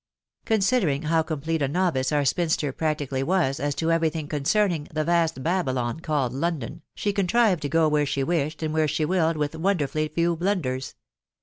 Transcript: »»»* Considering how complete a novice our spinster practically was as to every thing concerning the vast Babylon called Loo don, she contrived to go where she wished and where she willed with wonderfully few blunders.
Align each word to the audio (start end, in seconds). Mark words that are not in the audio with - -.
»»»* 0.41 0.45
Considering 0.45 1.03
how 1.03 1.21
complete 1.21 1.61
a 1.61 1.67
novice 1.67 2.11
our 2.11 2.25
spinster 2.25 2.71
practically 2.71 3.21
was 3.21 3.59
as 3.59 3.75
to 3.75 3.91
every 3.91 4.09
thing 4.09 4.27
concerning 4.27 4.87
the 4.91 5.03
vast 5.03 5.43
Babylon 5.43 5.99
called 5.99 6.33
Loo 6.33 6.49
don, 6.49 6.81
she 6.95 7.13
contrived 7.13 7.61
to 7.61 7.69
go 7.69 7.87
where 7.87 8.07
she 8.07 8.23
wished 8.23 8.63
and 8.63 8.73
where 8.73 8.87
she 8.87 9.05
willed 9.05 9.37
with 9.37 9.55
wonderfully 9.55 10.07
few 10.07 10.35
blunders. 10.35 10.95